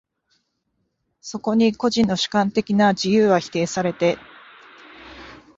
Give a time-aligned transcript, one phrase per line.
[1.21, 4.17] そこに個人の主観的な自由は否定されて、